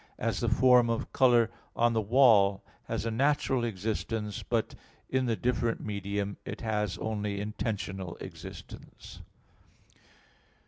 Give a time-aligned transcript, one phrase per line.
[0.17, 4.73] As the form of color on the wall has a natural existence; but,
[5.11, 9.21] in the deferent medium, it has only intentional existence.